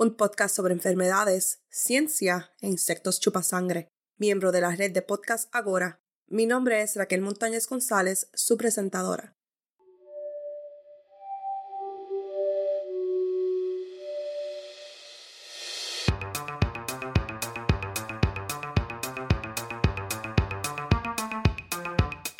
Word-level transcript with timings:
Un 0.00 0.14
podcast 0.14 0.54
sobre 0.54 0.74
enfermedades, 0.74 1.60
ciencia 1.70 2.52
e 2.60 2.68
insectos 2.68 3.18
chupasangre. 3.18 3.88
Miembro 4.16 4.52
de 4.52 4.60
la 4.60 4.70
red 4.70 4.92
de 4.92 5.02
podcast 5.02 5.48
Agora, 5.52 6.00
mi 6.28 6.46
nombre 6.46 6.82
es 6.82 6.94
Raquel 6.94 7.20
Montañez 7.20 7.66
González, 7.66 8.30
su 8.32 8.56
presentadora. 8.56 9.34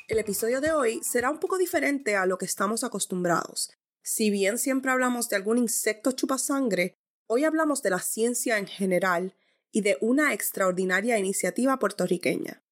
El 0.06 0.18
episodio 0.20 0.60
de 0.60 0.70
hoy 0.70 1.00
será 1.02 1.28
un 1.28 1.40
poco 1.40 1.58
diferente 1.58 2.14
a 2.14 2.24
lo 2.24 2.38
que 2.38 2.44
estamos 2.44 2.84
acostumbrados. 2.84 3.72
Si 4.04 4.30
bien 4.30 4.58
siempre 4.58 4.92
hablamos 4.92 5.28
de 5.28 5.34
algún 5.34 5.58
insecto 5.58 6.12
chupasangre, 6.12 6.94
Hoy 7.30 7.44
hablamos 7.44 7.82
de 7.82 7.90
la 7.90 7.98
ciencia 7.98 8.56
en 8.56 8.66
general 8.66 9.36
y 9.70 9.82
de 9.82 9.98
una 10.00 10.32
extraordinaria 10.32 11.18
iniciativa 11.18 11.78
puertorriqueña. 11.78 12.62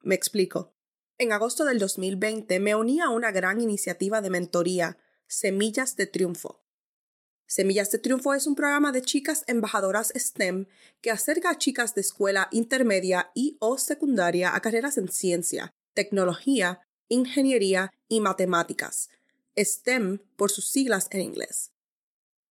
Me 0.00 0.14
explico. 0.14 0.74
En 1.18 1.30
agosto 1.30 1.66
del 1.66 1.78
2020 1.78 2.58
me 2.58 2.74
uní 2.74 3.00
a 3.00 3.10
una 3.10 3.32
gran 3.32 3.60
iniciativa 3.60 4.22
de 4.22 4.30
mentoría, 4.30 4.96
Semillas 5.26 5.94
de 5.96 6.06
Triunfo. 6.06 6.64
Semillas 7.46 7.90
de 7.90 7.98
Triunfo 7.98 8.32
es 8.32 8.46
un 8.46 8.54
programa 8.54 8.92
de 8.92 9.02
chicas 9.02 9.44
embajadoras 9.46 10.10
STEM 10.16 10.68
que 11.02 11.10
acerca 11.10 11.50
a 11.50 11.58
chicas 11.58 11.94
de 11.94 12.00
escuela 12.00 12.48
intermedia 12.50 13.30
y 13.34 13.58
o 13.60 13.76
secundaria 13.76 14.54
a 14.54 14.62
carreras 14.62 14.96
en 14.96 15.08
ciencia, 15.08 15.70
tecnología, 15.92 16.80
ingeniería 17.08 17.92
y 18.08 18.20
matemáticas, 18.20 19.10
STEM 19.54 20.20
por 20.36 20.50
sus 20.50 20.70
siglas 20.70 21.08
en 21.10 21.20
inglés. 21.20 21.72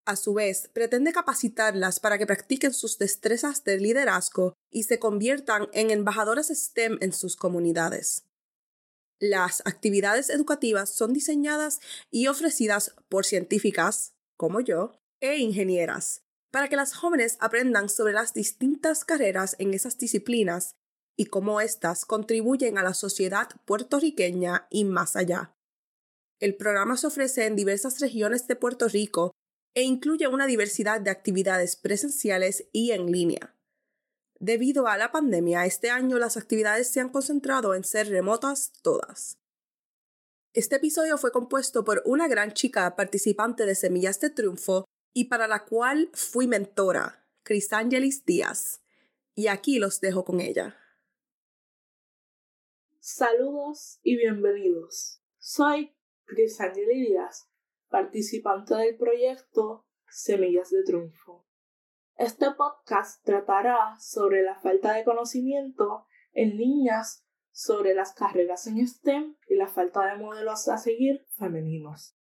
A 0.08 0.16
su 0.16 0.34
vez, 0.34 0.70
pretende 0.72 1.12
capacitarlas 1.12 2.00
para 2.00 2.18
que 2.18 2.26
practiquen 2.26 2.74
sus 2.74 2.98
destrezas 2.98 3.66
de 3.66 3.78
liderazgo 3.78 4.54
y 4.72 4.84
se 4.84 5.00
conviertan 5.00 5.68
en 5.74 5.92
embajadoras 5.92 6.48
STEM 6.48 6.98
en 7.02 7.12
sus 7.12 7.36
comunidades. 7.36 8.24
Las 9.20 9.62
actividades 9.66 10.30
educativas 10.30 10.96
son 10.96 11.12
diseñadas 11.12 11.82
y 12.10 12.28
ofrecidas 12.28 12.96
por 13.10 13.26
científicas, 13.26 14.14
como 14.38 14.62
yo, 14.62 14.94
e 15.20 15.40
ingenieras, 15.40 16.22
para 16.52 16.70
que 16.70 16.78
las 16.78 16.94
jóvenes 16.94 17.36
aprendan 17.42 17.90
sobre 17.90 18.14
las 18.14 18.34
distintas 18.34 19.04
carreras 19.04 19.58
en 19.60 19.74
esas 19.74 19.98
disciplinas 19.98 20.76
y 21.18 21.26
cómo 21.26 21.60
éstas 21.60 22.06
contribuyen 22.06 22.78
a 22.78 22.84
la 22.84 22.94
sociedad 22.94 23.50
puertorriqueña 23.66 24.68
y 24.70 24.86
más 24.86 25.18
allá. 25.18 25.54
El 26.40 26.56
programa 26.56 26.96
se 26.96 27.08
ofrece 27.08 27.46
en 27.46 27.58
diversas 27.58 28.00
regiones 28.00 28.48
de 28.48 28.56
Puerto 28.56 28.88
Rico 28.88 29.34
e 29.78 29.84
incluye 29.84 30.28
una 30.28 30.48
diversidad 30.48 31.02
de 31.02 31.12
actividades 31.12 31.76
presenciales 31.76 32.68
y 32.72 32.94
en 32.94 33.12
línea. 33.12 33.56
Debido 34.40 34.88
a 34.88 34.98
la 34.98 35.12
pandemia, 35.12 35.68
este 35.68 35.92
año 35.92 36.18
las 36.18 36.36
actividades 36.36 36.88
se 36.88 37.00
han 37.00 37.10
concentrado 37.10 37.76
en 37.76 37.84
ser 37.84 38.10
remotas 38.10 38.74
todas. 38.82 39.38
Este 40.54 40.78
episodio 40.78 41.20
fue 41.20 41.32
compuesto 41.32 41.86
por 41.86 42.02
una 42.06 42.28
gran 42.28 42.54
chica 42.54 42.96
participante 42.96 43.68
de 43.68 43.76
Semillas 43.76 44.20
de 44.20 44.32
Triunfo 44.32 44.86
y 45.14 45.26
para 45.26 45.48
la 45.48 45.64
cual 45.64 46.10
fui 46.12 46.48
mentora, 46.48 47.24
Crisangelis 47.44 48.26
Díaz. 48.26 48.82
Y 49.36 49.46
aquí 49.46 49.78
los 49.78 50.02
dejo 50.02 50.26
con 50.26 50.42
ella. 50.42 50.76
Saludos 53.00 54.00
y 54.02 54.18
bienvenidos. 54.18 55.22
Soy 55.38 55.96
Crisangelis 56.26 57.10
Díaz 57.10 57.48
participante 57.90 58.76
del 58.76 58.98
proyecto 58.98 59.86
Semillas 60.10 60.70
de 60.70 60.84
Triunfo. 60.84 61.46
Este 62.16 62.52
podcast 62.52 63.24
tratará 63.24 63.96
sobre 64.00 64.42
la 64.42 64.60
falta 64.60 64.94
de 64.94 65.04
conocimiento 65.04 66.06
en 66.34 66.58
niñas 66.58 67.26
sobre 67.52 67.94
las 67.96 68.14
carreras 68.14 68.68
en 68.68 68.88
STEM 68.88 69.36
y 69.48 69.56
la 69.56 69.68
falta 69.68 70.06
de 70.06 70.18
modelos 70.18 70.68
a 70.68 70.78
seguir 70.78 71.26
femeninos. 71.38 72.16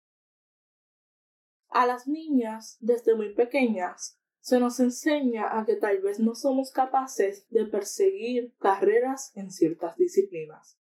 A 1.68 1.86
las 1.86 2.06
niñas, 2.06 2.76
desde 2.80 3.14
muy 3.14 3.34
pequeñas, 3.34 4.18
se 4.40 4.60
nos 4.60 4.80
enseña 4.80 5.58
a 5.58 5.64
que 5.64 5.76
tal 5.76 6.00
vez 6.02 6.20
no 6.20 6.34
somos 6.34 6.70
capaces 6.70 7.48
de 7.48 7.64
perseguir 7.64 8.54
carreras 8.58 9.32
en 9.34 9.50
ciertas 9.50 9.96
disciplinas. 9.96 10.81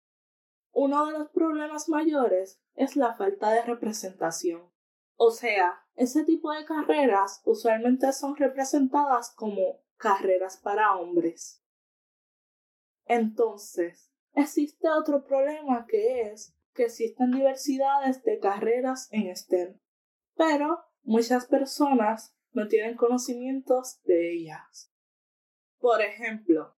Uno 0.74 1.06
de 1.06 1.12
los 1.14 1.30
problemas 1.30 1.88
mayores 1.88 2.60
es 2.76 2.96
la 2.96 3.14
falta 3.16 3.52
de 3.52 3.62
representación. 3.62 4.70
O 5.16 5.30
sea, 5.30 5.86
ese 5.96 6.24
tipo 6.26 6.52
de 6.52 6.66
carreras 6.66 7.42
usualmente 7.46 8.12
son 8.12 8.36
representadas 8.36 9.32
como 9.36 9.80
carreras 9.98 10.58
para 10.58 10.96
hombres. 10.96 11.64
Entonces, 13.06 14.12
existe 14.34 14.90
otro 14.90 15.24
problema 15.24 15.86
que 15.88 16.22
es 16.22 16.58
que 16.74 16.86
existen 16.86 17.32
diversidades 17.32 18.24
de 18.24 18.40
carreras 18.40 19.08
en 19.12 19.36
STEM, 19.36 19.80
pero 20.36 20.84
muchas 21.04 21.46
personas 21.46 22.36
no 22.52 22.68
tienen 22.68 22.98
conocimientos 22.98 24.02
de 24.06 24.34
ellas. 24.34 24.92
Por 25.78 26.02
ejemplo, 26.02 26.76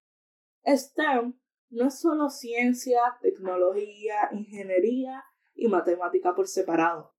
STEM 0.66 1.40
no 1.70 1.88
es 1.88 2.00
solo 2.00 2.30
ciencia, 2.30 3.00
tecnología, 3.22 4.30
ingeniería 4.32 5.24
y 5.54 5.68
matemática 5.68 6.36
por 6.36 6.48
separado. 6.48 7.14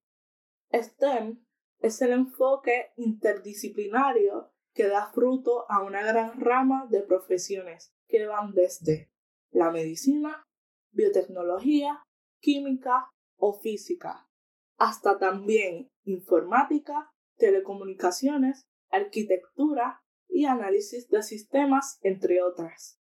STEM 0.73 1.45
es 1.81 2.01
el 2.03 2.13
enfoque 2.13 2.93
interdisciplinario 2.97 4.53
que 4.75 4.89
da 4.89 5.11
fruto 5.13 5.71
a 5.71 5.83
una 5.83 6.03
gran 6.03 6.41
rama 6.41 6.87
de 6.91 7.03
profesiones 7.03 7.93
que 8.09 8.27
van 8.27 8.53
desde 8.53 9.11
la 9.51 9.71
medicina, 9.71 10.45
biotecnología, 10.93 12.03
química 12.41 13.11
o 13.39 13.55
física, 13.55 14.29
hasta 14.77 15.19
también 15.19 15.91
informática, 16.05 17.11
telecomunicaciones, 17.37 18.67
arquitectura 18.91 20.03
y 20.29 20.45
análisis 20.45 21.09
de 21.09 21.23
sistemas, 21.23 21.99
entre 22.03 22.43
otras. 22.43 23.01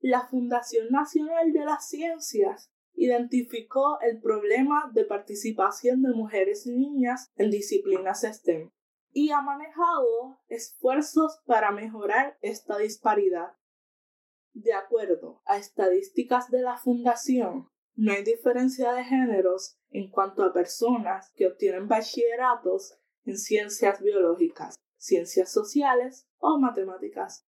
La 0.00 0.26
Fundación 0.28 0.88
Nacional 0.90 1.52
de 1.52 1.64
las 1.64 1.88
Ciencias 1.88 2.70
identificó 2.94 3.98
el 4.00 4.20
problema 4.20 4.90
de 4.92 5.04
participación 5.04 6.02
de 6.02 6.12
mujeres 6.12 6.66
y 6.66 6.72
niñas 6.72 7.30
en 7.36 7.50
disciplinas 7.50 8.22
STEM 8.22 8.70
y 9.12 9.30
ha 9.30 9.40
manejado 9.40 10.40
esfuerzos 10.48 11.40
para 11.46 11.70
mejorar 11.70 12.36
esta 12.42 12.76
disparidad. 12.76 13.56
De 14.52 14.74
acuerdo 14.74 15.42
a 15.46 15.56
estadísticas 15.56 16.50
de 16.50 16.60
la 16.60 16.76
Fundación, 16.76 17.68
no 17.94 18.12
hay 18.12 18.22
diferencia 18.22 18.92
de 18.92 19.04
géneros 19.04 19.78
en 19.88 20.10
cuanto 20.10 20.42
a 20.42 20.52
personas 20.52 21.30
que 21.34 21.46
obtienen 21.46 21.88
bachilleratos 21.88 22.98
en 23.24 23.38
ciencias 23.38 24.02
biológicas, 24.02 24.76
ciencias 24.98 25.50
sociales 25.50 26.28
o 26.38 26.58
matemáticas, 26.58 27.46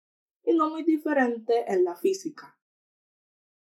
y 0.44 0.54
no 0.54 0.70
muy 0.70 0.84
diferente 0.84 1.72
en 1.72 1.84
la 1.84 1.96
física. 1.96 2.60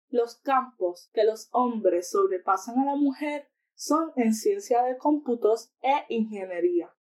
Los 0.10 0.38
campos 0.38 1.10
que 1.14 1.24
los 1.24 1.50
hombres 1.52 2.10
sobrepasan 2.10 2.80
a 2.80 2.86
la 2.86 2.96
mujer 2.96 3.50
son 3.76 4.12
en 4.16 4.34
ciencia 4.34 4.84
de 4.84 4.98
cómputos 4.98 5.72
e 5.82 6.06
ingeniería. 6.10 6.96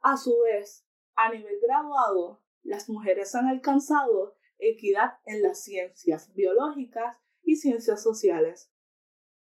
A 0.00 0.16
su 0.16 0.36
vez, 0.40 0.86
a 1.14 1.30
nivel 1.30 1.60
graduado, 1.62 2.42
las 2.62 2.88
mujeres 2.88 3.34
han 3.34 3.46
alcanzado 3.46 4.36
equidad 4.58 5.18
en 5.24 5.42
las 5.42 5.62
ciencias 5.62 6.32
biológicas 6.34 7.16
y 7.42 7.56
ciencias 7.56 8.02
sociales. 8.02 8.72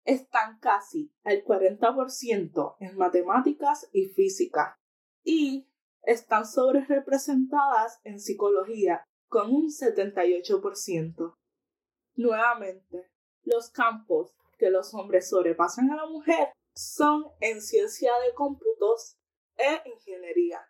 Están 0.04 0.60
casi 0.60 1.14
al 1.24 1.44
40% 1.46 2.76
en 2.80 2.98
matemáticas 2.98 3.90
y 3.94 4.06
física 4.08 4.80
y 5.24 5.70
están 6.04 6.46
sobre 6.46 6.86
representadas 6.86 8.00
en 8.04 8.20
psicología 8.20 9.06
con 9.28 9.52
un 9.52 9.70
78%. 9.70 11.36
Nuevamente, 12.16 13.10
los 13.44 13.70
campos 13.70 14.36
que 14.58 14.70
los 14.70 14.94
hombres 14.94 15.30
sobrepasan 15.30 15.92
a 15.92 15.96
la 15.96 16.06
mujer 16.06 16.50
son 16.76 17.26
en 17.40 17.62
ciencia 17.62 18.12
de 18.26 18.34
cómputos 18.34 19.18
e 19.58 19.90
ingeniería. 19.90 20.62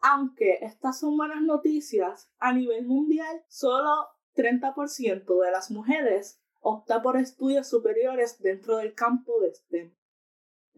Aunque 0.00 0.58
estas 0.62 1.00
son 1.00 1.16
buenas 1.16 1.42
noticias, 1.42 2.30
a 2.38 2.52
nivel 2.52 2.86
mundial 2.86 3.44
solo 3.48 4.08
30% 4.34 5.44
de 5.44 5.50
las 5.50 5.70
mujeres 5.70 6.40
opta 6.60 7.02
por 7.02 7.16
estudios 7.16 7.68
superiores 7.68 8.38
dentro 8.40 8.76
del 8.76 8.94
campo 8.94 9.40
de 9.40 9.54
STEM. 9.54 9.94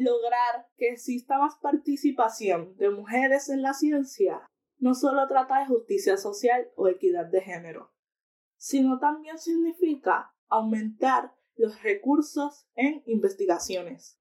Lograr 0.00 0.66
que 0.78 0.88
exista 0.88 1.36
más 1.36 1.56
participación 1.60 2.74
de 2.78 2.88
mujeres 2.88 3.50
en 3.50 3.60
la 3.60 3.74
ciencia 3.74 4.48
no 4.78 4.94
solo 4.94 5.28
trata 5.28 5.58
de 5.58 5.66
justicia 5.66 6.16
social 6.16 6.70
o 6.74 6.88
equidad 6.88 7.26
de 7.26 7.42
género, 7.42 7.92
sino 8.56 8.98
también 8.98 9.36
significa 9.36 10.34
aumentar 10.48 11.34
los 11.54 11.82
recursos 11.82 12.66
en 12.76 13.02
investigaciones. 13.04 14.18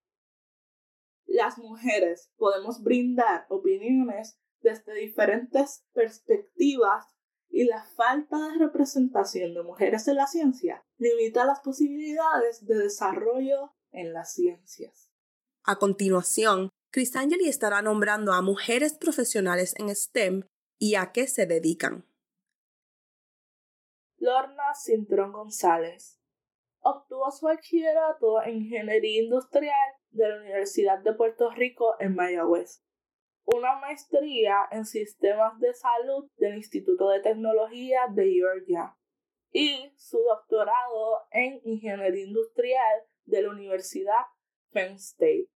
Las 1.26 1.58
mujeres 1.58 2.30
podemos 2.36 2.84
brindar 2.84 3.46
opiniones 3.48 4.38
desde 4.60 4.94
diferentes 4.96 5.86
perspectivas 5.94 7.06
y 7.48 7.64
la 7.64 7.86
falta 7.96 8.38
de 8.50 8.58
representación 8.58 9.54
de 9.54 9.64
mujeres 9.64 10.10
en 10.10 10.18
la 10.18 10.28
ciencia 10.28 10.86
limita 10.98 11.46
las 11.46 11.62
posibilidades 11.62 12.66
de 12.66 12.76
desarrollo 12.80 13.72
en 13.92 14.12
las 14.12 14.34
ciencias. 14.34 15.09
A 15.66 15.76
continuación, 15.78 16.70
Cristangeli 16.92 17.48
estará 17.48 17.82
nombrando 17.82 18.34
a 18.34 18.42
mujeres 18.42 18.98
profesionales 18.98 19.76
en 19.78 19.94
STEM 19.96 20.44
y 20.80 20.96
a 20.96 21.12
qué 21.12 21.28
se 21.28 21.46
dedican. 21.46 22.06
Lorna 24.18 24.74
Cintrón 24.74 25.32
González. 25.32 26.20
Obtuvo 26.82 27.30
su 27.32 27.46
bachillerato 27.46 28.42
en 28.42 28.58
Ingeniería 28.64 29.24
Industrial 29.24 29.94
de 30.12 30.30
la 30.30 30.38
Universidad 30.38 31.00
de 31.00 31.14
Puerto 31.14 31.52
Rico 31.52 31.96
en 32.00 32.16
Mayagüez. 32.16 32.84
Una 33.46 33.76
maestría 33.76 34.68
en 34.72 34.86
sistemas 34.86 35.60
de 35.60 35.74
salud 35.74 36.30
del 36.38 36.56
Instituto 36.56 37.10
de 37.10 37.22
Tecnología 37.22 38.02
de 38.12 38.32
Georgia. 38.32 38.96
Y 39.52 39.92
su 39.98 40.20
doctorado 40.20 41.28
en 41.32 41.60
ingeniería 41.64 42.26
industrial 42.26 43.04
de 43.26 43.42
la 43.42 43.50
Universidad 43.50 44.26
Penn 44.72 44.96
State. 44.96 45.50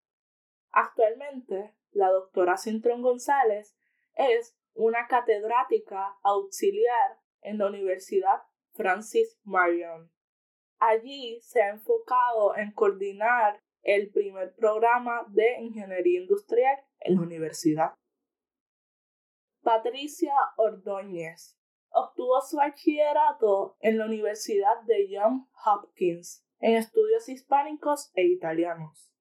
Actualmente, 0.70 1.75
la 1.91 2.09
doctora 2.09 2.56
Cintrón 2.56 3.03
González 3.03 3.76
es 4.14 4.56
una 4.75 5.06
catedrática 5.06 6.19
auxiliar 6.23 7.20
en 7.43 7.59
la 7.59 7.67
Universidad 7.67 8.43
Francis 8.73 9.38
Marion. 9.44 10.11
Allí 10.79 11.41
se 11.43 11.62
ha 11.62 11.70
enfocado 11.70 12.56
en 12.56 12.73
coordinar 12.73 13.61
el 13.82 14.11
primer 14.11 14.55
programa 14.55 15.26
de 15.29 15.61
ingeniería 15.61 16.20
industrial 16.20 16.76
en 17.00 17.17
la 17.17 17.23
universidad. 17.23 17.94
Patricia 19.62 20.35
Ordóñez 20.56 21.56
obtuvo 21.91 22.41
su 22.41 22.56
bachillerato 22.56 23.76
en 23.81 23.99
la 23.99 24.06
Universidad 24.06 24.81
de 24.87 25.09
Johns 25.11 25.47
Hopkins 25.64 26.44
en 26.62 26.76
estudios 26.76 27.29
hispánicos 27.29 28.12
e 28.14 28.25
italianos. 28.25 29.12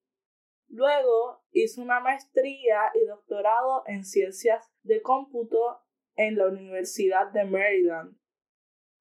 Luego 0.68 1.42
hizo 1.50 1.82
una 1.82 2.00
maestría 2.00 2.90
y 2.94 3.04
doctorado 3.04 3.82
en 3.86 4.04
ciencias 4.04 4.72
de 4.82 5.02
cómputo 5.02 5.80
en 6.14 6.38
la 6.38 6.46
Universidad 6.46 7.32
de 7.32 7.44
Maryland. 7.44 8.16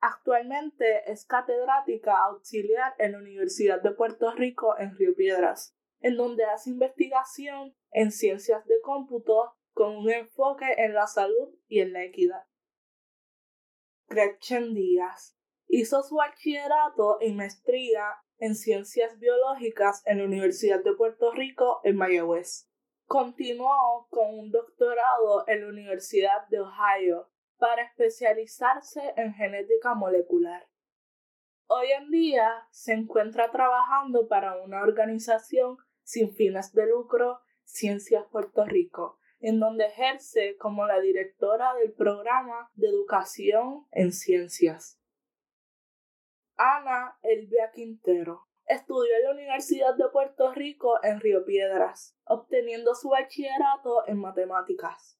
Actualmente 0.02 1.10
es 1.10 1.26
catedrática 1.26 2.18
auxiliar 2.18 2.96
en 2.98 3.12
la 3.14 3.20
Universidad 3.20 3.82
de 3.82 3.92
Puerto 3.92 4.32
Rico 4.32 4.78
en 4.80 4.98
Río 4.98 5.16
Piedras, 5.16 5.78
en 6.00 6.18
donde 6.18 6.44
hace 6.46 6.72
investigación 6.72 7.76
en 7.92 8.12
ciencias 8.12 8.66
de 8.66 8.82
cómputo 8.82 9.54
con 9.74 9.96
un 9.96 10.10
enfoque 10.10 10.66
en 10.78 10.96
la 10.96 11.06
salud 11.06 11.56
y 11.68 11.82
en 11.82 11.94
la 11.94 12.04
equidad. 12.04 12.44
Gretchen 14.08 14.74
Díaz 14.74 15.38
hizo 15.68 16.02
su 16.02 16.16
bachillerato 16.16 17.20
y 17.22 17.34
maestría 17.34 18.04
en 18.42 18.56
ciencias 18.56 19.20
biológicas 19.20 20.02
en 20.08 20.18
la 20.18 20.24
Universidad 20.26 20.84
de 20.84 20.94
Puerto 20.94 21.32
Rico 21.32 21.80
en 21.84 21.96
Mayagüez. 21.96 22.68
Continuó 23.06 24.08
con 24.10 24.34
un 24.34 24.52
doctorado 24.52 25.48
en 25.48 25.62
la 25.62 25.68
Universidad 25.68 26.48
de 26.50 26.60
Ohio 26.60 27.30
para 27.60 27.84
especializarse 27.84 29.14
en 29.16 29.36
genética 29.36 29.94
molecular. 29.94 30.68
Hoy 31.68 31.92
en 31.92 32.10
día 32.10 32.68
se 32.72 32.94
encuentra 32.94 33.52
trabajando 33.52 34.28
para 34.28 34.60
una 34.60 34.82
organización 34.82 35.78
sin 36.02 36.34
fines 36.34 36.74
de 36.74 36.88
lucro 36.88 37.42
Ciencias 37.64 38.26
Puerto 38.32 38.66
Rico, 38.66 39.20
en 39.40 39.60
donde 39.60 39.86
ejerce 39.86 40.58
como 40.58 40.88
la 40.88 41.00
directora 41.00 41.76
del 41.76 41.94
programa 41.94 42.72
de 42.74 42.88
educación 42.88 43.86
en 43.92 44.12
ciencias. 44.12 45.01
Ana 46.62 47.18
Elvia 47.24 47.72
Quintero 47.74 48.48
estudió 48.68 49.16
en 49.16 49.24
la 49.24 49.32
Universidad 49.32 49.96
de 49.96 50.08
Puerto 50.10 50.54
Rico 50.54 51.04
en 51.04 51.20
Río 51.20 51.44
Piedras, 51.44 52.16
obteniendo 52.24 52.94
su 52.94 53.10
bachillerato 53.10 54.08
en 54.08 54.20
matemáticas. 54.20 55.20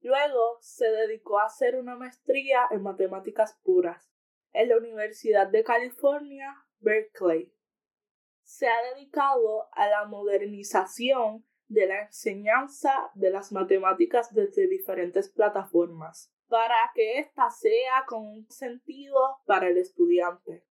Luego 0.00 0.58
se 0.60 0.90
dedicó 0.90 1.38
a 1.38 1.44
hacer 1.44 1.76
una 1.76 1.94
maestría 1.94 2.66
en 2.72 2.82
matemáticas 2.82 3.60
puras 3.62 4.10
en 4.52 4.70
la 4.70 4.78
Universidad 4.78 5.46
de 5.46 5.62
California, 5.62 6.52
Berkeley. 6.80 7.54
Se 8.42 8.66
ha 8.66 8.94
dedicado 8.96 9.68
a 9.70 9.88
la 9.88 10.04
modernización 10.06 11.46
de 11.68 11.86
la 11.86 12.02
enseñanza 12.02 13.12
de 13.14 13.30
las 13.30 13.52
matemáticas 13.52 14.34
desde 14.34 14.66
diferentes 14.66 15.28
plataformas 15.28 16.34
para 16.50 16.90
que 16.94 17.20
ésta 17.20 17.48
sea 17.48 18.04
con 18.08 18.26
un 18.26 18.50
sentido 18.50 19.38
para 19.46 19.68
el 19.68 19.78
estudiante. 19.78 20.66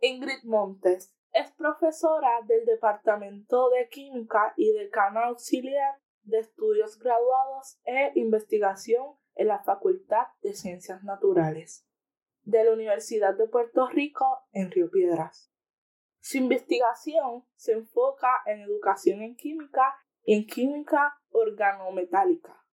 Ingrid 0.00 0.44
Montes 0.44 1.12
es 1.32 1.50
profesora 1.50 2.40
del 2.46 2.64
Departamento 2.64 3.68
de 3.70 3.88
Química 3.88 4.54
y 4.56 4.72
decana 4.72 5.26
auxiliar 5.26 5.96
de 6.22 6.38
Estudios 6.38 6.96
Graduados 6.98 7.80
e 7.84 8.12
Investigación 8.14 9.16
en 9.34 9.48
la 9.48 9.64
Facultad 9.64 10.28
de 10.42 10.54
Ciencias 10.54 11.02
Naturales 11.02 11.84
de 12.44 12.62
la 12.62 12.72
Universidad 12.72 13.34
de 13.34 13.48
Puerto 13.48 13.88
Rico 13.88 14.24
en 14.52 14.70
Río 14.70 14.88
Piedras. 14.88 15.52
Su 16.20 16.38
investigación 16.38 17.44
se 17.56 17.72
enfoca 17.72 18.28
en 18.46 18.60
educación 18.60 19.22
en 19.22 19.34
química 19.34 19.96
y 20.22 20.34
en 20.34 20.46
química 20.46 21.20
organometálica. 21.30 22.65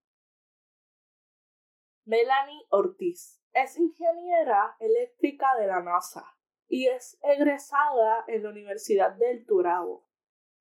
Melanie 2.06 2.66
Ortiz 2.70 3.42
es 3.54 3.78
ingeniera 3.78 4.76
eléctrica 4.80 5.56
de 5.58 5.68
la 5.68 5.82
NASA 5.82 6.26
y 6.68 6.88
es 6.88 7.18
egresada 7.24 8.26
en 8.28 8.44
la 8.44 8.50
Universidad 8.50 9.14
del 9.14 9.46
Turabo. 9.46 10.06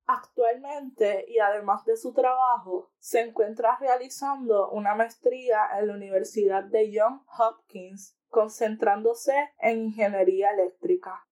Actualmente, 0.06 1.26
y 1.28 1.38
además 1.38 1.84
de 1.84 1.98
su 1.98 2.14
trabajo, 2.14 2.90
se 2.98 3.20
encuentra 3.20 3.76
realizando 3.78 4.70
una 4.70 4.94
maestría 4.94 5.78
en 5.78 5.88
la 5.88 5.94
Universidad 5.94 6.64
de 6.64 6.90
Johns 6.94 7.22
Hopkins, 7.38 8.16
concentrándose 8.28 9.34
en 9.58 9.86
ingeniería 9.86 10.52
eléctrica. 10.52 11.26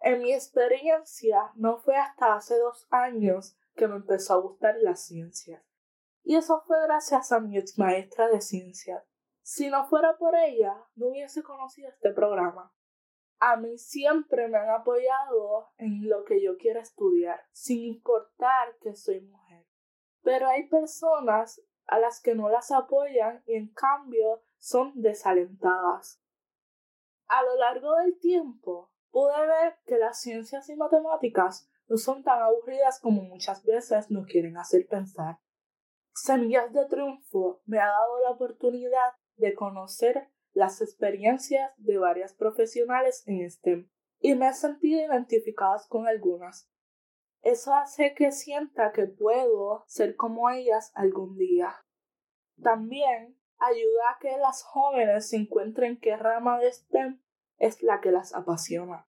En 0.00 0.20
mi 0.22 0.34
experiencia, 0.34 1.52
no 1.54 1.78
fue 1.78 1.96
hasta 1.96 2.34
hace 2.34 2.58
dos 2.58 2.86
años 2.90 3.56
que 3.74 3.88
me 3.88 3.96
empezó 3.96 4.34
a 4.34 4.40
gustar 4.40 4.76
las 4.82 5.06
ciencias. 5.06 5.67
Y 6.28 6.36
eso 6.36 6.62
fue 6.66 6.76
gracias 6.82 7.32
a 7.32 7.40
mi 7.40 7.56
ex 7.56 7.78
maestra 7.78 8.28
de 8.28 8.42
ciencias. 8.42 9.02
Si 9.40 9.70
no 9.70 9.86
fuera 9.86 10.18
por 10.18 10.36
ella, 10.36 10.74
no 10.94 11.06
hubiese 11.06 11.42
conocido 11.42 11.88
este 11.88 12.12
programa. 12.12 12.70
A 13.38 13.56
mí 13.56 13.78
siempre 13.78 14.46
me 14.46 14.58
han 14.58 14.68
apoyado 14.68 15.70
en 15.78 16.06
lo 16.06 16.26
que 16.26 16.42
yo 16.42 16.58
quiera 16.58 16.82
estudiar, 16.82 17.40
sin 17.52 17.78
importar 17.78 18.76
que 18.82 18.94
soy 18.94 19.22
mujer. 19.22 19.64
Pero 20.20 20.48
hay 20.48 20.68
personas 20.68 21.62
a 21.86 21.98
las 21.98 22.20
que 22.20 22.34
no 22.34 22.50
las 22.50 22.72
apoyan 22.72 23.42
y 23.46 23.54
en 23.54 23.72
cambio 23.72 24.42
son 24.58 25.00
desalentadas. 25.00 26.22
A 27.26 27.42
lo 27.42 27.56
largo 27.56 27.94
del 28.02 28.18
tiempo 28.18 28.92
pude 29.10 29.46
ver 29.46 29.78
que 29.86 29.96
las 29.96 30.20
ciencias 30.20 30.68
y 30.68 30.76
matemáticas 30.76 31.70
no 31.86 31.96
son 31.96 32.22
tan 32.22 32.42
aburridas 32.42 33.00
como 33.00 33.22
muchas 33.22 33.64
veces 33.64 34.10
nos 34.10 34.26
quieren 34.26 34.58
hacer 34.58 34.86
pensar. 34.86 35.38
Semillas 36.22 36.72
de 36.72 36.84
Triunfo 36.86 37.62
me 37.66 37.78
ha 37.78 37.86
dado 37.86 38.20
la 38.24 38.30
oportunidad 38.30 39.12
de 39.36 39.54
conocer 39.54 40.28
las 40.52 40.80
experiencias 40.80 41.70
de 41.76 41.98
varias 41.98 42.34
profesionales 42.34 43.22
en 43.26 43.48
STEM 43.48 43.88
y 44.18 44.34
me 44.34 44.48
he 44.48 44.52
sentido 44.52 45.00
identificadas 45.00 45.86
con 45.86 46.08
algunas. 46.08 46.68
Eso 47.42 47.72
hace 47.72 48.14
que 48.14 48.32
sienta 48.32 48.92
que 48.92 49.06
puedo 49.06 49.84
ser 49.86 50.16
como 50.16 50.50
ellas 50.50 50.90
algún 50.94 51.36
día. 51.36 51.76
También 52.60 53.38
ayuda 53.58 54.10
a 54.10 54.18
que 54.20 54.36
las 54.38 54.64
jóvenes 54.64 55.28
se 55.28 55.36
encuentren 55.36 56.00
qué 56.00 56.16
rama 56.16 56.58
de 56.58 56.72
STEM 56.72 57.22
es 57.58 57.82
la 57.82 58.00
que 58.00 58.10
las 58.10 58.34
apasiona. 58.34 59.06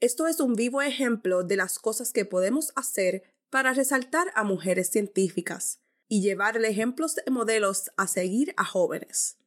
Esto 0.00 0.26
es 0.26 0.40
un 0.40 0.54
vivo 0.54 0.82
ejemplo 0.82 1.44
de 1.44 1.56
las 1.56 1.78
cosas 1.78 2.12
que 2.12 2.24
podemos 2.24 2.72
hacer 2.74 3.33
para 3.54 3.72
resaltar 3.72 4.32
a 4.34 4.42
mujeres 4.42 4.90
científicas 4.90 5.78
y 6.08 6.22
llevarle 6.22 6.66
ejemplos 6.66 7.14
de 7.14 7.22
modelos 7.30 7.92
a 7.96 8.08
seguir 8.08 8.52
a 8.56 8.64
jóvenes. 8.64 9.38